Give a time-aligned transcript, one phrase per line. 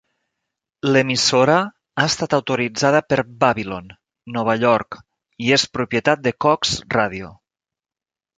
[0.93, 3.91] L'emissora ha estat autoritzada per Babylon,
[4.39, 4.99] Nova York
[5.49, 7.31] i és propietat de Cox Radio.